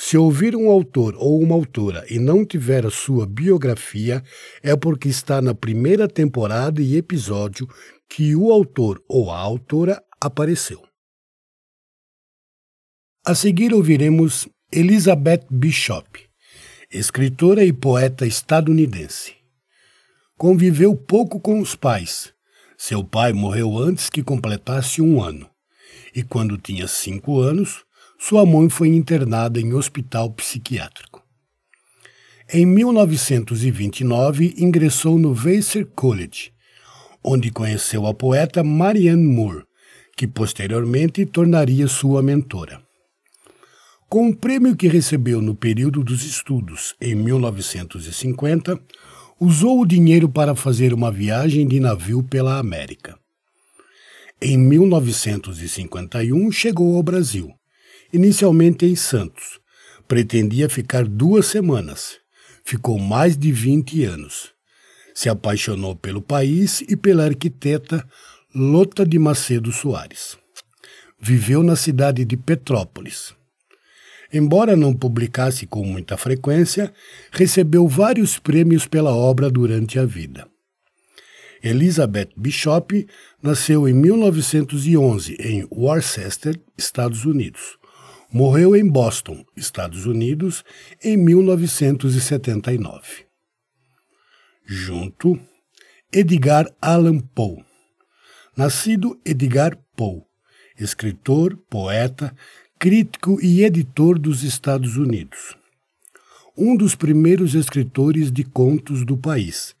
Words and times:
se 0.00 0.16
ouvir 0.16 0.54
um 0.54 0.70
autor 0.70 1.16
ou 1.18 1.42
uma 1.42 1.56
autora 1.56 2.06
e 2.08 2.20
não 2.20 2.46
tiver 2.46 2.86
a 2.86 2.90
sua 2.90 3.26
biografia, 3.26 4.22
é 4.62 4.76
porque 4.76 5.08
está 5.08 5.42
na 5.42 5.52
primeira 5.52 6.06
temporada 6.06 6.80
e 6.80 6.96
episódio 6.96 7.68
que 8.08 8.36
o 8.36 8.52
autor 8.52 9.02
ou 9.08 9.28
a 9.28 9.36
autora 9.36 10.00
apareceu. 10.20 10.80
A 13.26 13.34
seguir 13.34 13.74
ouviremos 13.74 14.48
Elizabeth 14.70 15.44
Bishop, 15.50 16.28
escritora 16.92 17.64
e 17.64 17.72
poeta 17.72 18.24
estadunidense. 18.24 19.34
Conviveu 20.36 20.94
pouco 20.94 21.40
com 21.40 21.58
os 21.58 21.74
pais. 21.74 22.32
Seu 22.78 23.02
pai 23.02 23.32
morreu 23.32 23.76
antes 23.76 24.08
que 24.08 24.22
completasse 24.22 25.02
um 25.02 25.20
ano, 25.20 25.50
e 26.14 26.22
quando 26.22 26.56
tinha 26.56 26.86
cinco 26.86 27.40
anos, 27.40 27.84
sua 28.20 28.44
mãe 28.44 28.68
foi 28.68 28.88
internada 28.88 29.60
em 29.60 29.72
hospital 29.72 30.32
psiquiátrico. 30.32 31.22
Em 32.52 32.66
1929, 32.66 34.56
ingressou 34.58 35.16
no 35.16 35.32
Vassar 35.32 35.86
College, 35.94 36.50
onde 37.22 37.52
conheceu 37.52 38.06
a 38.06 38.14
poeta 38.14 38.64
Marianne 38.64 39.22
Moore, 39.22 39.62
que 40.16 40.26
posteriormente 40.26 41.24
tornaria 41.26 41.86
sua 41.86 42.20
mentora. 42.20 42.82
Com 44.08 44.30
o 44.30 44.36
prêmio 44.36 44.74
que 44.74 44.88
recebeu 44.88 45.40
no 45.40 45.54
período 45.54 46.02
dos 46.02 46.24
estudos, 46.24 46.96
em 47.00 47.14
1950, 47.14 48.80
usou 49.38 49.80
o 49.80 49.86
dinheiro 49.86 50.28
para 50.28 50.56
fazer 50.56 50.92
uma 50.92 51.12
viagem 51.12 51.68
de 51.68 51.78
navio 51.78 52.22
pela 52.24 52.58
América. 52.58 53.16
Em 54.40 54.58
1951, 54.58 56.50
chegou 56.50 56.96
ao 56.96 57.02
Brasil 57.02 57.57
inicialmente 58.12 58.86
em 58.86 58.96
Santos. 58.96 59.60
Pretendia 60.06 60.68
ficar 60.68 61.06
duas 61.06 61.46
semanas. 61.46 62.16
Ficou 62.64 62.98
mais 62.98 63.36
de 63.36 63.52
20 63.52 64.04
anos. 64.04 64.52
Se 65.14 65.28
apaixonou 65.28 65.96
pelo 65.96 66.22
país 66.22 66.82
e 66.88 66.96
pela 66.96 67.24
arquiteta 67.24 68.06
Lota 68.54 69.04
de 69.04 69.18
Macedo 69.18 69.72
Soares. 69.72 70.38
Viveu 71.20 71.62
na 71.62 71.76
cidade 71.76 72.24
de 72.24 72.36
Petrópolis. 72.36 73.34
Embora 74.32 74.76
não 74.76 74.92
publicasse 74.92 75.66
com 75.66 75.82
muita 75.84 76.16
frequência, 76.16 76.92
recebeu 77.32 77.88
vários 77.88 78.38
prêmios 78.38 78.86
pela 78.86 79.14
obra 79.14 79.50
durante 79.50 79.98
a 79.98 80.04
vida. 80.04 80.46
Elizabeth 81.62 82.28
Bishop 82.36 83.06
nasceu 83.42 83.88
em 83.88 83.94
1911 83.94 85.36
em 85.40 85.66
Worcester, 85.70 86.60
Estados 86.76 87.24
Unidos. 87.24 87.77
Morreu 88.30 88.76
em 88.76 88.86
Boston, 88.86 89.42
Estados 89.56 90.04
Unidos, 90.04 90.62
em 91.02 91.16
1979. 91.16 93.24
Junto, 94.66 95.40
Edgar 96.12 96.66
Allan 96.78 97.20
Poe. 97.20 97.64
Nascido 98.54 99.18
Edgar 99.24 99.78
Poe, 99.96 100.20
escritor, 100.78 101.56
poeta, 101.70 102.36
crítico 102.78 103.38
e 103.40 103.64
editor 103.64 104.18
dos 104.18 104.42
Estados 104.42 104.98
Unidos. 104.98 105.56
Um 106.54 106.76
dos 106.76 106.94
primeiros 106.94 107.54
escritores 107.54 108.30
de 108.30 108.44
contos 108.44 109.06
do 109.06 109.16
país 109.16 109.74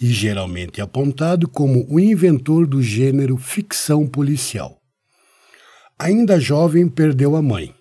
e 0.00 0.08
geralmente 0.08 0.80
apontado 0.80 1.48
como 1.48 1.86
o 1.88 2.00
inventor 2.00 2.66
do 2.66 2.82
gênero 2.82 3.36
ficção 3.36 4.08
policial. 4.08 4.82
Ainda 5.96 6.40
jovem, 6.40 6.88
perdeu 6.88 7.36
a 7.36 7.42
mãe 7.42 7.72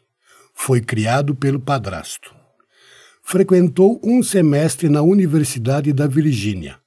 foi 0.53 0.81
criado 0.81 1.35
pelo 1.35 1.59
padrasto. 1.59 2.33
Frequentou 3.23 3.99
um 4.03 4.21
semestre 4.21 4.89
na 4.89 5.01
Universidade 5.01 5.93
da 5.93 6.07
Virgínia, 6.07 6.77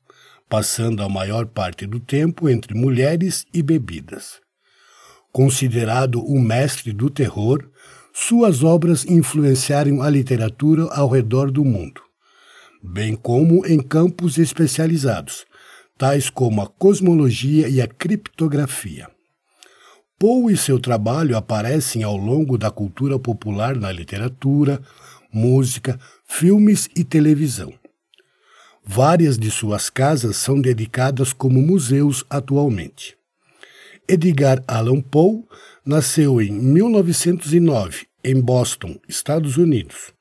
passando 0.48 1.02
a 1.02 1.08
maior 1.08 1.46
parte 1.46 1.86
do 1.86 1.98
tempo 1.98 2.48
entre 2.48 2.74
mulheres 2.74 3.44
e 3.52 3.62
bebidas. 3.62 4.40
Considerado 5.32 6.24
o 6.24 6.40
mestre 6.40 6.92
do 6.92 7.10
terror, 7.10 7.68
suas 8.12 8.62
obras 8.62 9.04
influenciaram 9.04 10.00
a 10.00 10.08
literatura 10.08 10.84
ao 10.92 11.08
redor 11.08 11.50
do 11.50 11.64
mundo, 11.64 12.00
bem 12.80 13.16
como 13.16 13.66
em 13.66 13.80
campos 13.80 14.38
especializados, 14.38 15.44
tais 15.98 16.30
como 16.30 16.62
a 16.62 16.68
cosmologia 16.68 17.68
e 17.68 17.80
a 17.80 17.88
criptografia. 17.88 19.13
Poe 20.18 20.52
e 20.52 20.56
seu 20.56 20.78
trabalho 20.78 21.36
aparecem 21.36 22.02
ao 22.02 22.16
longo 22.16 22.56
da 22.56 22.70
cultura 22.70 23.18
popular 23.18 23.76
na 23.76 23.90
literatura, 23.90 24.80
música, 25.32 25.98
filmes 26.24 26.88
e 26.96 27.02
televisão. 27.02 27.74
Várias 28.84 29.38
de 29.38 29.50
suas 29.50 29.90
casas 29.90 30.36
são 30.36 30.60
dedicadas 30.60 31.32
como 31.32 31.60
museus 31.60 32.24
atualmente. 32.30 33.16
Edgar 34.06 34.62
Allan 34.68 35.00
Poe 35.00 35.44
nasceu 35.84 36.40
em 36.40 36.52
1909 36.52 38.06
em 38.22 38.40
Boston, 38.40 38.98
Estados 39.08 39.56
Unidos. 39.56 40.12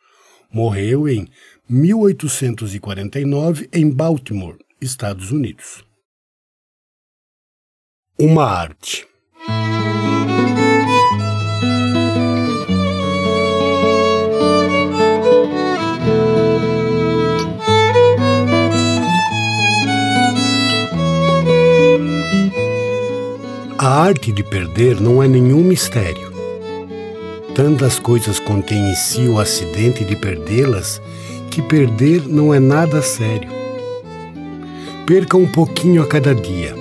Morreu 0.51 1.07
em 1.07 1.27
1849 1.69 3.69
em 3.71 3.89
Baltimore, 3.89 4.57
Estados 4.81 5.31
Unidos. 5.31 5.85
Uma 8.19 8.45
arte. 8.45 9.07
A 23.83 24.01
arte 24.01 24.31
de 24.31 24.41
perder 24.43 25.01
não 25.01 25.21
é 25.21 25.27
nenhum 25.27 25.61
mistério. 25.61 26.31
Tantas 27.53 27.99
coisas 27.99 28.39
contém 28.39 28.77
em 28.77 28.95
si 28.95 29.27
o 29.27 29.37
acidente 29.37 30.05
de 30.05 30.15
perdê-las 30.15 31.01
que 31.51 31.61
perder 31.61 32.25
não 32.25 32.53
é 32.53 32.61
nada 32.61 33.01
sério. 33.01 33.49
Perca 35.05 35.35
um 35.35 35.45
pouquinho 35.45 36.01
a 36.01 36.07
cada 36.07 36.33
dia. 36.33 36.73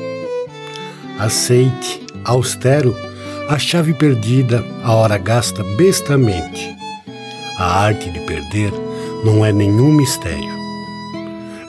Aceite, 1.18 2.06
austero, 2.24 2.94
a 3.48 3.58
chave 3.58 3.94
perdida, 3.94 4.64
a 4.84 4.94
hora 4.94 5.18
gasta 5.18 5.64
bestamente. 5.76 6.72
A 7.58 7.80
arte 7.82 8.12
de 8.12 8.20
perder 8.20 8.72
não 9.24 9.44
é 9.44 9.52
nenhum 9.52 9.90
mistério. 9.90 10.54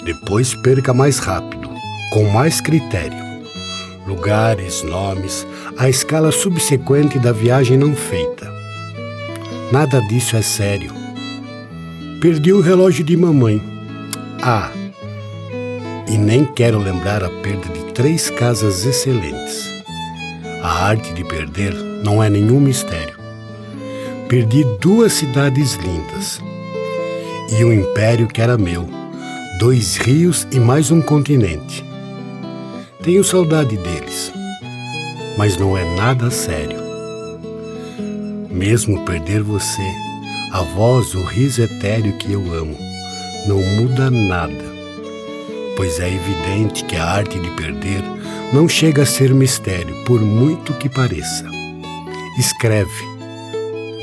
Depois 0.05 0.53
perca 0.53 0.93
mais 0.93 1.17
rápido, 1.17 1.71
com 2.11 2.25
mais 2.25 2.61
critério. 2.61 3.22
Lugares, 4.13 4.83
nomes, 4.83 5.45
a 5.75 5.89
escala 5.89 6.31
subsequente 6.31 7.17
da 7.17 7.31
viagem 7.31 7.79
não 7.79 7.95
feita. 7.95 8.47
Nada 9.71 9.99
disso 10.01 10.35
é 10.35 10.41
sério. 10.43 10.93
Perdi 12.21 12.53
o 12.53 12.61
relógio 12.61 13.03
de 13.03 13.17
mamãe. 13.17 13.59
Ah, 14.39 14.69
e 16.07 16.15
nem 16.15 16.45
quero 16.45 16.77
lembrar 16.77 17.23
a 17.23 17.29
perda 17.41 17.67
de 17.73 17.91
três 17.93 18.29
casas 18.29 18.85
excelentes. 18.85 19.67
A 20.61 20.85
arte 20.85 21.11
de 21.13 21.23
perder 21.23 21.73
não 21.73 22.23
é 22.23 22.29
nenhum 22.29 22.59
mistério. 22.59 23.17
Perdi 24.29 24.63
duas 24.79 25.11
cidades 25.13 25.73
lindas 25.73 26.39
e 27.57 27.65
um 27.65 27.73
império 27.73 28.27
que 28.27 28.39
era 28.39 28.59
meu, 28.59 28.87
dois 29.59 29.97
rios 29.97 30.47
e 30.51 30.59
mais 30.59 30.91
um 30.91 31.01
continente. 31.01 31.92
Tenho 33.03 33.23
saudade 33.23 33.77
deles, 33.77 34.31
mas 35.37 35.57
não 35.57 35.77
é 35.77 35.85
nada 35.95 36.31
sério. 36.31 36.81
Mesmo 38.49 39.05
perder 39.05 39.43
você, 39.43 39.87
a 40.51 40.61
voz, 40.61 41.13
o 41.13 41.23
riso 41.23 41.61
etéreo 41.61 42.17
que 42.17 42.31
eu 42.31 42.41
amo, 42.53 42.77
não 43.47 43.61
muda 43.61 44.09
nada 44.09 44.73
pois 45.75 45.99
é 45.99 46.07
evidente 46.07 46.83
que 46.85 46.95
a 46.95 47.05
arte 47.05 47.39
de 47.39 47.49
perder 47.51 48.03
não 48.53 48.67
chega 48.67 49.03
a 49.03 49.05
ser 49.05 49.33
mistério, 49.33 50.03
por 50.05 50.21
muito 50.21 50.73
que 50.73 50.87
pareça. 50.87 51.45
Escreve, 52.37 53.03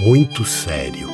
muito 0.01 0.45
sério. 0.45 1.09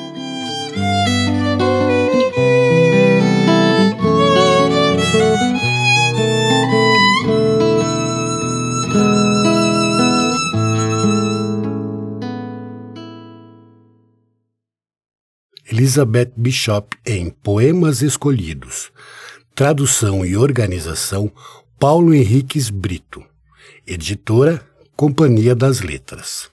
Elizabeth 15.87 16.33
Bishop 16.37 16.99
em 17.07 17.31
Poemas 17.31 18.03
Escolhidos, 18.03 18.91
Tradução 19.55 20.27
e 20.27 20.37
organização 20.37 21.33
Paulo 21.79 22.13
Henriques 22.13 22.71
Brito. 22.71 23.25
Editora 23.87 24.69
Companhia 24.97 25.55
das 25.55 25.83
Letras. 25.83 26.51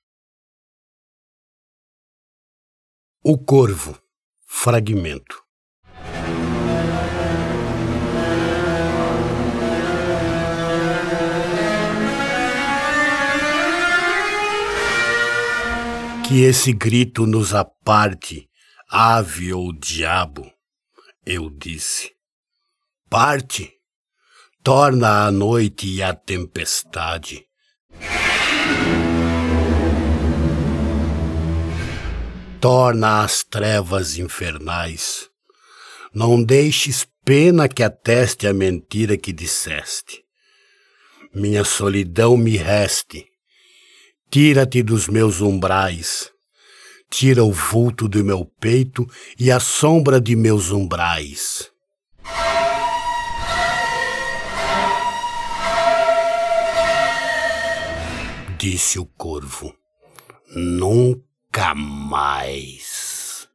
O 3.24 3.36
Corvo. 3.36 3.98
Fragmento. 4.46 5.42
Que 16.28 16.44
esse 16.44 16.72
grito 16.72 17.26
nos 17.26 17.56
aparte, 17.56 18.48
ave 18.96 19.52
ou 19.52 19.74
diabo, 19.74 20.54
eu 21.26 21.50
disse 21.50 22.12
parte, 23.10 23.72
torna 24.64 25.26
a 25.26 25.32
noite 25.32 25.88
e 25.88 26.04
a 26.04 26.14
tempestade. 26.14 27.44
Torna 32.60 33.24
as 33.24 33.44
trevas 33.44 34.18
infernais. 34.18 35.28
Não 36.14 36.44
deixes 36.44 37.08
pena 37.24 37.68
que 37.68 37.82
ateste 37.84 38.46
a 38.46 38.54
mentira 38.54 39.18
que 39.18 39.34
disseste. 39.34 40.24
Minha 41.34 41.64
solidão 41.64 42.38
me 42.38 42.58
reste. 42.58 43.26
Tira-te 44.30 44.82
dos 44.82 45.08
meus 45.08 45.42
umbrais. 45.42 46.33
Tira 47.16 47.44
o 47.44 47.52
vulto 47.52 48.10
do 48.10 48.24
meu 48.24 48.44
peito 48.60 49.08
e 49.40 49.52
a 49.52 49.60
sombra 49.60 50.20
de 50.20 50.36
meus 50.36 50.72
umbrais. 50.72 51.72
disse 58.64 58.98
o 58.98 59.06
corvo. 59.06 59.76
Nunca 60.56 61.76
mais. 61.76 63.50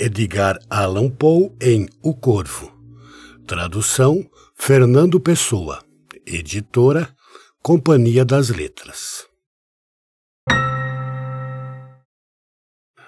Edgar 0.00 0.60
Allan 0.70 1.10
Poe 1.10 1.50
em 1.60 1.88
O 2.00 2.14
Corvo. 2.14 2.72
Tradução 3.48 4.24
Fernando 4.54 5.18
Pessoa. 5.18 5.82
Editora 6.24 7.12
Companhia 7.60 8.24
das 8.24 8.48
Letras. 8.48 9.26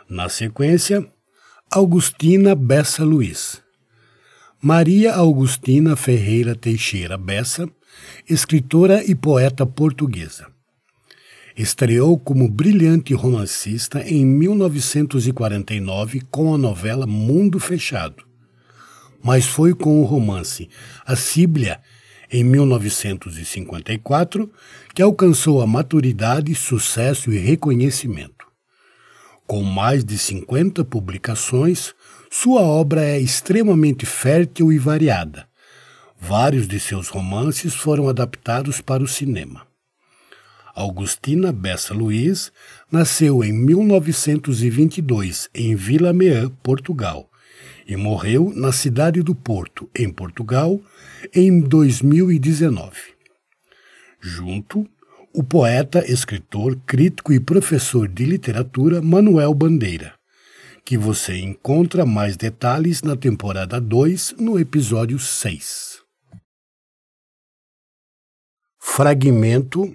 Na 0.09 0.29
sequência, 0.29 1.09
Augustina 1.71 2.57
Bessa 2.57 3.05
Luiz. 3.05 3.63
Maria 4.61 5.15
Augustina 5.15 5.95
Ferreira 5.95 6.57
Teixeira 6.57 7.17
Bessa, 7.17 7.71
escritora 8.29 9.05
e 9.05 9.15
poeta 9.15 9.65
portuguesa. 9.65 10.50
Estreou 11.57 12.19
como 12.19 12.49
brilhante 12.49 13.15
romancista 13.15 14.03
em 14.09 14.25
1949 14.25 16.23
com 16.31 16.55
a 16.55 16.59
novela 16.59 17.07
Mundo 17.07 17.59
Fechado. 17.59 18.25
Mas 19.23 19.47
foi 19.47 19.75
com 19.75 20.01
o 20.01 20.05
romance 20.05 20.69
A 21.05 21.17
Síblia, 21.17 21.81
em 22.33 22.45
1954, 22.45 24.51
que 24.95 25.03
alcançou 25.03 25.61
a 25.61 25.67
maturidade, 25.67 26.55
sucesso 26.55 27.33
e 27.33 27.39
reconhecimento. 27.39 28.47
Com 29.47 29.65
mais 29.65 30.05
de 30.05 30.17
50 30.17 30.85
publicações, 30.85 31.93
sua 32.31 32.63
obra 32.63 33.05
é 33.05 33.19
extremamente 33.19 34.07
fértil 34.07 34.73
e 34.73 34.79
variada. 34.79 35.49
Vários 36.21 36.69
de 36.69 36.79
seus 36.79 37.09
romances 37.09 37.75
foram 37.75 38.09
adaptados 38.09 38.81
para 38.81 39.03
o 39.03 39.09
cinema. 39.09 39.70
Augustina 40.81 41.53
Bessa 41.53 41.93
Luiz 41.93 42.51
nasceu 42.91 43.45
em 43.45 43.53
1922 43.53 45.51
em 45.55 45.77
Vila 45.77 46.11
Meã, 46.11 46.49
Portugal, 46.63 47.31
e 47.87 47.97
morreu 47.97 48.51
na 48.57 48.73
cidade 48.73 49.23
do 49.23 49.35
Porto, 49.35 49.91
em 49.95 50.11
Portugal, 50.11 50.81
em 51.35 51.61
2019. 51.61 52.93
Junto, 54.21 54.89
o 55.35 55.43
poeta, 55.43 56.03
escritor, 56.11 56.75
crítico 56.87 57.31
e 57.33 57.39
professor 57.39 58.09
de 58.09 58.25
literatura 58.25 59.03
Manuel 59.03 59.53
Bandeira, 59.53 60.15
que 60.83 60.97
você 60.97 61.37
encontra 61.37 62.07
mais 62.07 62.39
detalhes 62.39 63.03
na 63.03 63.15
temporada 63.17 63.79
2, 63.79 64.37
no 64.39 64.59
episódio 64.59 65.19
6. 65.19 66.01
Fragmento: 68.79 69.95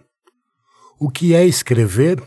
O 0.98 1.10
que 1.10 1.36
é 1.36 1.46
escrever? 1.46 2.22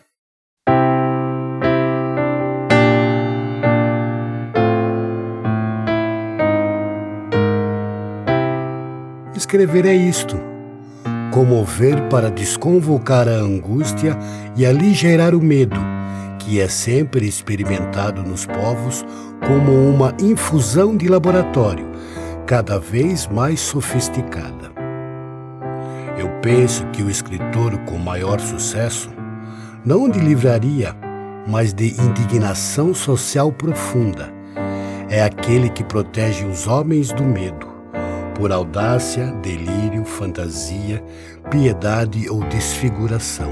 Escrever 9.35 9.87
é 9.87 9.95
isto 9.95 10.37
comover 11.33 12.09
para 12.09 12.31
desconvocar 12.31 13.29
a 13.29 13.37
angústia 13.37 14.19
e 14.57 14.67
aligerar 14.67 15.35
o 15.35 15.41
medo, 15.41 15.79
que 16.39 16.61
é 16.61 16.69
sempre 16.69 17.29
experimentado 17.29 18.23
nos 18.23 18.45
povos 18.45 19.05
como 19.47 19.73
uma 19.89 20.15
infusão 20.21 20.97
de 20.97 21.07
laboratório, 21.07 21.87
cada 22.45 22.79
vez 22.79 23.29
mais 23.29 23.61
sofisticada. 23.61 24.68
Penso 26.43 26.87
que 26.93 27.03
o 27.03 27.11
escritor 27.11 27.77
com 27.81 27.99
maior 27.99 28.41
sucesso, 28.41 29.11
não 29.85 30.09
de 30.09 30.21
livraria, 30.21 30.95
mas 31.47 31.73
de 31.73 32.01
indignação 32.01 32.95
social 32.95 33.51
profunda, 33.51 34.33
é 35.09 35.23
aquele 35.23 35.71
que 35.71 35.83
protege 35.83 36.45
os 36.45 36.67
homens 36.67 37.13
do 37.13 37.25
medo 37.25 37.79
por 38.39 38.53
audácia, 38.53 39.33
delírio, 39.43 40.05
fantasia, 40.05 41.03
piedade 41.51 42.31
ou 42.31 42.45
desfiguração. 42.45 43.51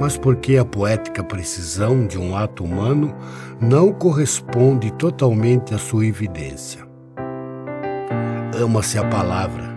Mas 0.00 0.16
porque 0.16 0.56
a 0.56 0.64
poética 0.64 1.22
precisão 1.22 2.06
de 2.06 2.18
um 2.18 2.34
ato 2.34 2.64
humano 2.64 3.14
não 3.60 3.92
corresponde 3.92 4.90
totalmente 4.92 5.74
à 5.74 5.78
sua 5.78 6.06
evidência. 6.06 6.88
Ama-se 8.58 8.96
a 8.98 9.04
palavra. 9.04 9.71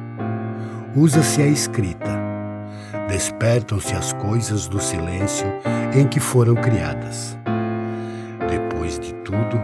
Usa-se 0.96 1.42
a 1.42 1.48
escrita. 1.48 2.16
Despertam-se 3.10 3.94
as 3.94 4.14
coisas 4.14 4.68
do 4.68 4.80
silêncio 4.80 5.46
em 5.94 6.08
que 6.08 6.20
foram 6.20 6.56
criadas. 6.56 7.38
Depois 8.50 9.00
de 9.00 9.14
tudo, 9.16 9.62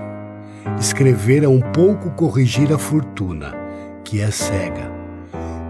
escrever 0.80 1.44
é 1.44 1.48
um 1.48 1.62
pouco 1.62 2.12
corrigir 2.12 2.72
a 2.74 2.78
fortuna, 2.78 3.54
que 4.04 4.22
é 4.22 4.30
cega, 4.30 4.92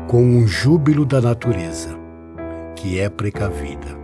com 0.08 0.24
um 0.24 0.48
júbilo 0.48 1.06
da 1.06 1.22
natureza, 1.22 1.98
que 2.76 3.00
é 3.00 3.10
precavida. 3.10 4.01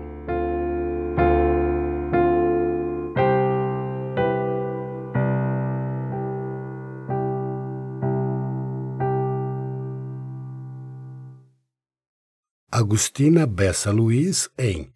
Agustina 12.77 13.47
Bessa 13.47 13.89
Luiz 13.89 14.51
em 14.55 14.93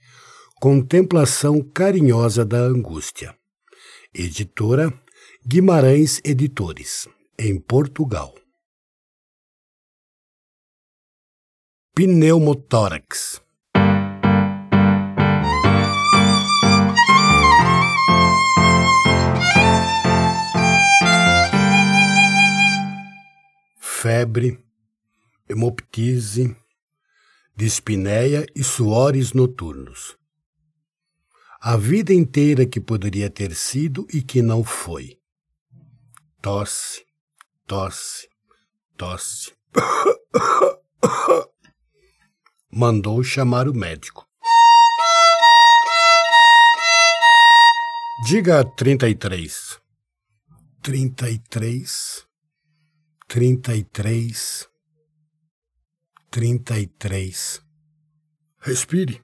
Contemplação 0.59 1.63
Carinhosa 1.63 2.45
da 2.45 2.59
Angústia. 2.59 3.35
Editora 4.13 4.93
Guimarães 5.43 6.21
Editores, 6.23 7.09
em 7.39 7.59
Portugal. 7.59 8.35
Pneumotórax. 11.95 13.41
Febre, 23.79 24.63
hemoptise, 25.49 26.55
dispneia 27.55 28.45
e 28.55 28.63
suores 28.63 29.33
noturnos. 29.33 30.17
A 31.59 31.77
vida 31.77 32.13
inteira 32.13 32.65
que 32.65 32.79
poderia 32.79 33.29
ter 33.29 33.53
sido 33.55 34.07
e 34.11 34.21
que 34.21 34.41
não 34.41 34.63
foi. 34.63 35.19
Tosse, 36.41 37.05
tosse, 37.67 38.27
tosse. 38.97 39.53
Mandou 42.71 43.23
chamar 43.23 43.67
o 43.67 43.73
médico. 43.73 44.27
Diga 48.25 48.63
33. 48.63 49.79
33. 50.81 52.25
33. 53.27 54.70
33. 56.33 57.61
Respire. 58.61 59.21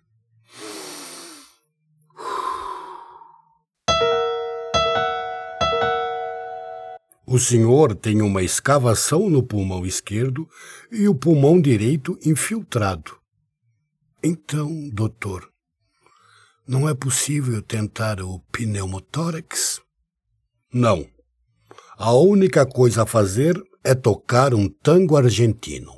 O 7.26 7.40
senhor 7.40 7.96
tem 7.96 8.22
uma 8.22 8.44
escavação 8.44 9.30
no 9.30 9.42
pulmão 9.42 9.86
esquerdo 9.86 10.50
e 10.92 11.08
o 11.08 11.16
pulmão 11.16 11.62
direito 11.62 12.20
infiltrado. 12.26 13.18
Então, 14.22 14.90
doutor, 14.90 15.50
não 16.68 16.90
é 16.90 16.94
possível 16.94 17.62
tentar 17.62 18.20
o 18.20 18.42
pneumotórax? 18.52 19.80
Não. 20.74 21.08
A 21.98 22.12
única 22.12 22.66
coisa 22.66 23.04
a 23.04 23.06
fazer 23.06 23.58
é 23.82 23.96
tocar 23.96 24.54
um 24.54 24.68
tango 24.68 25.16
argentino. 25.16 25.97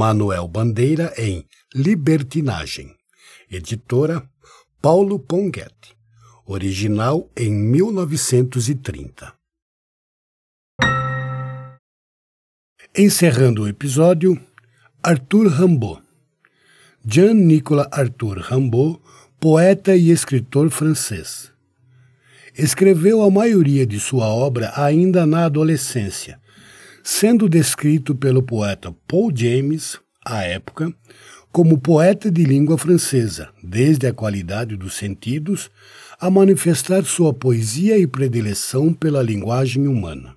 Manuel 0.00 0.48
Bandeira 0.48 1.12
em 1.18 1.44
Libertinagem. 1.74 2.96
Editora 3.50 4.26
Paulo 4.80 5.18
Ponguete. 5.18 5.94
Original 6.46 7.30
em 7.36 7.52
1930. 7.52 9.34
Encerrando 12.96 13.64
o 13.64 13.68
episódio, 13.68 14.40
Arthur 15.02 15.48
Rimbaud. 15.48 16.02
Jean-Nicolas 17.06 17.88
Arthur 17.92 18.38
Rimbaud, 18.38 18.98
poeta 19.38 19.94
e 19.94 20.08
escritor 20.08 20.70
francês. 20.70 21.52
Escreveu 22.56 23.20
a 23.22 23.30
maioria 23.30 23.86
de 23.86 24.00
sua 24.00 24.28
obra 24.28 24.72
ainda 24.76 25.26
na 25.26 25.44
adolescência, 25.44 26.39
sendo 27.10 27.48
descrito 27.48 28.14
pelo 28.14 28.40
poeta 28.40 28.94
Paul 29.08 29.32
James, 29.34 29.98
à 30.24 30.44
época, 30.44 30.94
como 31.50 31.76
poeta 31.76 32.30
de 32.30 32.44
língua 32.44 32.78
francesa, 32.78 33.48
desde 33.62 34.06
a 34.06 34.14
qualidade 34.14 34.76
dos 34.76 34.94
sentidos 34.94 35.68
a 36.20 36.30
manifestar 36.30 37.04
sua 37.04 37.34
poesia 37.34 37.98
e 37.98 38.06
predileção 38.06 38.94
pela 38.94 39.24
linguagem 39.24 39.88
humana. 39.88 40.36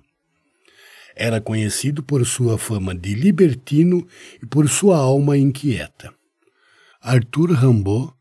Era 1.14 1.40
conhecido 1.40 2.02
por 2.02 2.26
sua 2.26 2.58
fama 2.58 2.92
de 2.92 3.14
libertino 3.14 4.04
e 4.42 4.46
por 4.46 4.68
sua 4.68 4.96
alma 4.96 5.38
inquieta. 5.38 6.12
Arthur 7.00 7.52
Rimbaud 7.52 8.12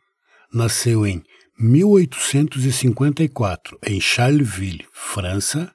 nasceu 0.54 1.08
em 1.08 1.24
1854 1.60 3.80
em 3.84 4.00
Charleville, 4.00 4.86
França, 4.94 5.74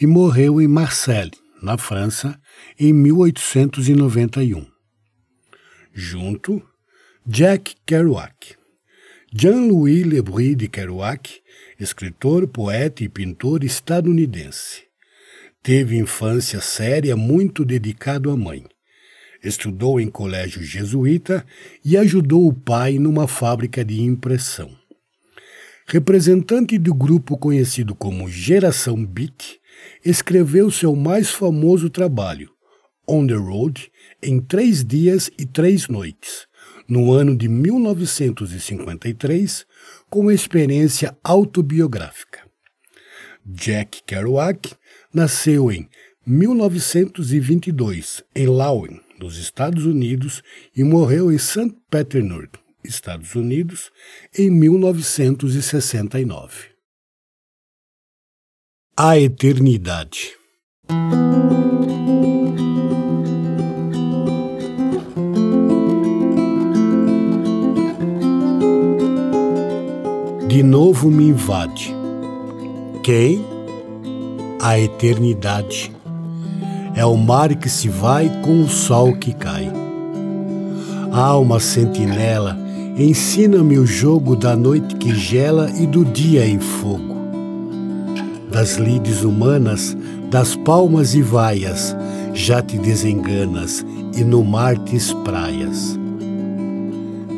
e 0.00 0.06
morreu 0.06 0.60
em 0.60 0.68
Marseille, 0.68 1.32
na 1.64 1.78
França, 1.78 2.38
em 2.78 2.92
1891. 2.92 4.66
Junto, 5.92 6.62
Jack 7.26 7.74
Kerouac. 7.86 8.54
Jean-Louis 9.32 10.04
Lebris 10.04 10.56
de 10.56 10.68
Kerouac, 10.68 11.40
escritor, 11.80 12.46
poeta 12.46 13.02
e 13.02 13.08
pintor 13.08 13.64
estadunidense. 13.64 14.84
Teve 15.62 15.96
infância 15.96 16.60
séria 16.60 17.16
muito 17.16 17.64
dedicado 17.64 18.30
à 18.30 18.36
mãe. 18.36 18.64
Estudou 19.42 19.98
em 19.98 20.08
colégio 20.08 20.62
jesuíta 20.62 21.44
e 21.84 21.96
ajudou 21.96 22.46
o 22.46 22.52
pai 22.52 22.98
numa 22.98 23.26
fábrica 23.26 23.84
de 23.84 24.02
impressão. 24.02 24.70
Representante 25.86 26.78
do 26.78 26.94
grupo 26.94 27.36
conhecido 27.36 27.94
como 27.94 28.28
Geração 28.28 29.04
Beat, 29.04 29.58
escreveu 30.04 30.70
seu 30.70 30.94
mais 30.94 31.30
famoso 31.30 31.88
trabalho, 31.88 32.50
On 33.08 33.26
the 33.26 33.34
Road, 33.34 33.90
em 34.22 34.38
três 34.40 34.84
dias 34.84 35.30
e 35.38 35.46
três 35.46 35.88
noites, 35.88 36.46
no 36.88 37.12
ano 37.12 37.36
de 37.36 37.48
1953, 37.48 39.66
com 40.10 40.30
experiência 40.30 41.16
autobiográfica. 41.22 42.40
Jack 43.44 44.02
Kerouac 44.04 44.74
nasceu 45.12 45.70
em 45.70 45.86
1922 46.26 48.24
em 48.34 48.46
Lauen, 48.46 49.02
nos 49.20 49.36
Estados 49.38 49.84
Unidos, 49.84 50.42
e 50.74 50.82
morreu 50.82 51.30
em 51.30 51.36
St. 51.38 51.74
Petersburg, 51.90 52.48
Estados 52.82 53.34
Unidos, 53.34 53.92
em 54.36 54.50
1969 54.50 56.73
a 58.96 59.18
eternidade. 59.18 60.34
De 70.46 70.62
novo 70.62 71.10
me 71.10 71.24
invade. 71.24 71.92
Quem? 73.02 73.44
A 74.62 74.78
eternidade. 74.78 75.90
É 76.94 77.04
o 77.04 77.16
mar 77.16 77.52
que 77.56 77.68
se 77.68 77.88
vai 77.88 78.30
com 78.42 78.62
o 78.62 78.68
sol 78.68 79.16
que 79.16 79.32
cai. 79.32 79.72
Alma 81.10 81.58
sentinela, 81.58 82.56
ensina-me 82.96 83.76
o 83.76 83.84
jogo 83.84 84.36
da 84.36 84.54
noite 84.54 84.94
que 84.94 85.12
gela 85.12 85.68
e 85.72 85.84
do 85.84 86.04
dia 86.04 86.46
em 86.46 86.60
fogo 86.60 87.13
das 88.54 88.76
lides 88.76 89.24
humanas, 89.24 89.96
das 90.30 90.54
palmas 90.54 91.12
e 91.16 91.20
vaias, 91.20 91.94
já 92.32 92.62
te 92.62 92.78
desenganas 92.78 93.84
e 94.16 94.22
no 94.22 94.44
mar 94.44 94.78
te 94.78 94.94
espraias. 94.94 95.98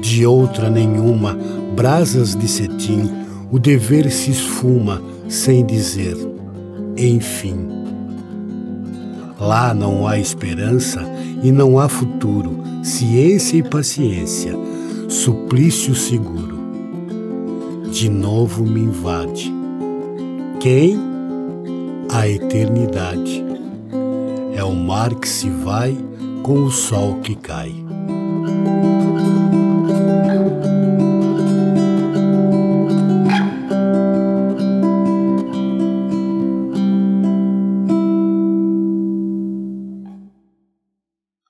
De 0.03 0.27
outra 0.27 0.69
nenhuma, 0.69 1.35
brasas 1.75 2.37
de 2.37 2.47
cetim, 2.47 3.11
o 3.51 3.59
dever 3.59 4.11
se 4.11 4.31
esfuma 4.31 5.01
sem 5.27 5.65
dizer, 5.65 6.19
enfim. 6.99 7.67
Lá 9.41 9.73
não 9.73 10.07
há 10.07 10.19
esperança 10.19 11.01
e 11.43 11.51
não 11.51 11.79
há 11.79 11.89
futuro, 11.89 12.63
ciência 12.83 13.57
e 13.57 13.63
paciência, 13.63 14.53
suplício 15.09 15.95
seguro. 15.95 16.59
De 17.91 18.11
novo 18.11 18.67
me 18.67 18.83
invade. 18.83 19.51
Quem? 20.61 21.06
A 22.11 22.29
eternidade. 22.29 23.45
É 24.55 24.65
o 24.65 24.73
mar 24.75 25.15
que 25.15 25.29
se 25.29 25.49
vai 25.49 25.97
com 26.43 26.65
o 26.65 26.71
sol 26.71 27.21
que 27.21 27.37
cai. 27.37 27.75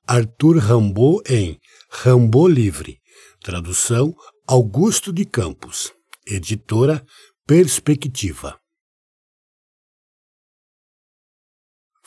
Arthur 0.09 0.59
Rambaud 0.59 1.23
em 1.29 1.59
Rambaud 1.91 2.53
Livre, 2.53 3.01
tradução 3.43 4.15
Augusto 4.47 5.13
de 5.13 5.25
Campos, 5.25 5.93
editora 6.27 7.05
Perspectiva. 7.47 8.59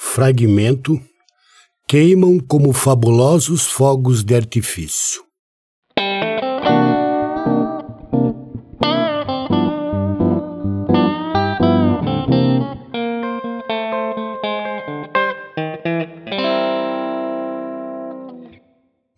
Fragmento 0.01 0.97
Queimam 1.85 2.39
como 2.39 2.71
fabulosos 2.71 3.67
fogos 3.67 4.23
de 4.23 4.33
artifício. 4.33 5.21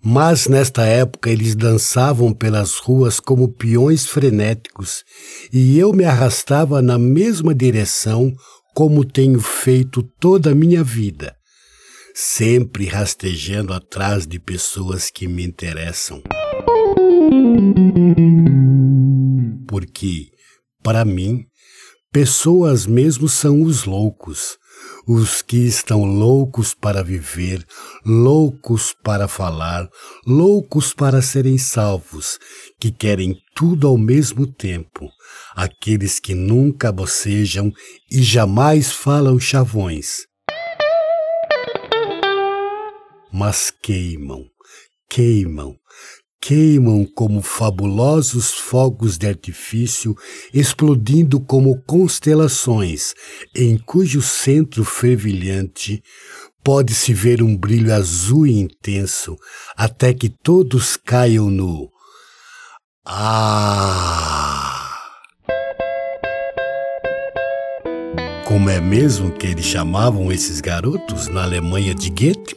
Mas 0.03 0.47
nesta 0.47 0.83
época 0.83 1.29
eles 1.29 1.55
dançavam 1.55 2.33
pelas 2.33 2.77
ruas 2.77 3.19
como 3.19 3.47
peões 3.47 4.07
frenéticos, 4.07 5.03
e 5.53 5.77
eu 5.77 5.93
me 5.93 6.05
arrastava 6.05 6.81
na 6.81 6.97
mesma 6.97 7.53
direção 7.53 8.33
como 8.73 9.03
tenho 9.03 9.39
feito 9.39 10.01
toda 10.19 10.51
a 10.51 10.55
minha 10.55 10.83
vida, 10.83 11.35
sempre 12.13 12.85
rastejando 12.85 13.73
atrás 13.73 14.25
de 14.25 14.39
pessoas 14.39 15.09
que 15.09 15.27
me 15.27 15.43
interessam. 15.43 16.21
Porque, 19.67 20.27
para 20.83 21.05
mim, 21.05 21.45
pessoas 22.11 22.85
mesmo 22.85 23.27
são 23.27 23.61
os 23.61 23.85
loucos, 23.85 24.57
os 25.07 25.41
que 25.41 25.57
estão 25.57 26.03
loucos 26.03 26.73
para 26.73 27.03
viver, 27.03 27.65
loucos 28.05 28.93
para 29.03 29.27
falar, 29.27 29.89
loucos 30.25 30.93
para 30.93 31.21
serem 31.21 31.57
salvos, 31.57 32.39
que 32.79 32.91
querem 32.91 33.35
tudo 33.55 33.87
ao 33.87 33.97
mesmo 33.97 34.45
tempo, 34.45 35.09
aqueles 35.55 36.19
que 36.19 36.33
nunca 36.33 36.91
bocejam 36.91 37.71
e 38.09 38.21
jamais 38.21 38.91
falam 38.91 39.39
chavões. 39.39 40.25
Mas 43.31 43.71
queimam, 43.81 44.45
queimam, 45.09 45.75
queimam 46.41 47.05
como 47.15 47.41
fabulosos 47.41 48.51
fogos 48.51 49.17
de 49.17 49.27
artifício, 49.27 50.15
explodindo 50.53 51.39
como 51.39 51.81
constelações, 51.83 53.13
em 53.55 53.77
cujo 53.77 54.21
centro 54.21 54.83
fervilhante 54.83 56.03
pode-se 56.63 57.13
ver 57.13 57.41
um 57.41 57.57
brilho 57.57 57.93
azul 57.93 58.45
e 58.45 58.59
intenso, 58.59 59.35
até 59.75 60.13
que 60.13 60.29
todos 60.29 60.97
caiam 60.97 61.49
no 61.49 61.89
Ah! 63.05 64.70
Como 68.45 68.69
é 68.69 68.81
mesmo 68.81 69.31
que 69.31 69.47
eles 69.47 69.65
chamavam 69.65 70.31
esses 70.31 70.59
garotos 70.59 71.27
na 71.27 71.43
Alemanha 71.43 71.95
de 71.95 72.09
Goethe? 72.09 72.55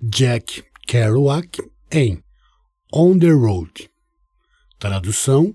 Jack 0.00 0.64
Kerouac 0.86 1.58
em 1.90 2.22
On 2.92 3.18
the 3.18 3.30
Road. 3.30 3.90
Tradução: 4.78 5.54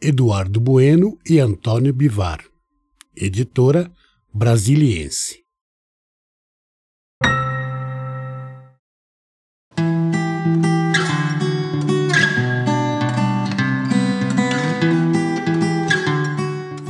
Eduardo 0.00 0.60
Bueno 0.60 1.18
e 1.28 1.38
Antônio 1.38 1.92
Bivar. 1.92 2.42
Editora 3.14 3.92
Brasiliense. 4.32 5.41